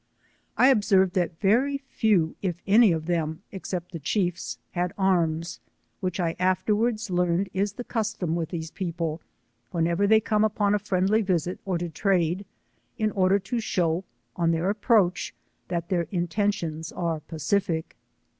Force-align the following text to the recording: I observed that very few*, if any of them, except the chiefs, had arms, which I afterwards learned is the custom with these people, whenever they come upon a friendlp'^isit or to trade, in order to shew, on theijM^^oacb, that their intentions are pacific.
I 0.57 0.69
observed 0.69 1.13
that 1.13 1.39
very 1.39 1.83
few*, 1.89 2.35
if 2.41 2.55
any 2.65 2.91
of 2.91 3.05
them, 3.05 3.43
except 3.51 3.91
the 3.91 3.99
chiefs, 3.99 4.57
had 4.71 4.93
arms, 4.97 5.59
which 5.99 6.19
I 6.19 6.35
afterwards 6.39 7.11
learned 7.11 7.49
is 7.53 7.73
the 7.73 7.83
custom 7.83 8.33
with 8.35 8.49
these 8.49 8.71
people, 8.71 9.21
whenever 9.69 10.07
they 10.07 10.19
come 10.19 10.43
upon 10.43 10.73
a 10.73 10.79
friendlp'^isit 10.79 11.59
or 11.65 11.77
to 11.77 11.87
trade, 11.89 12.47
in 12.97 13.11
order 13.11 13.37
to 13.37 13.59
shew, 13.59 14.03
on 14.35 14.51
theijM^^oacb, 14.53 15.33
that 15.67 15.89
their 15.89 16.07
intentions 16.09 16.91
are 16.91 17.19
pacific. 17.19 17.95